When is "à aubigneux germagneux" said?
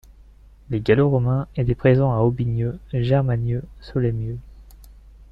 2.11-3.61